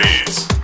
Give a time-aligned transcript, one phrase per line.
[0.00, 0.57] Please.